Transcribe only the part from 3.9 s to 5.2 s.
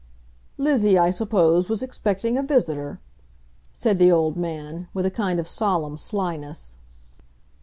the old man, with a